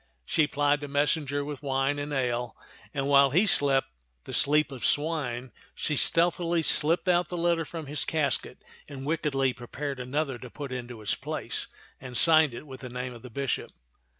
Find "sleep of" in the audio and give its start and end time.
4.33-4.83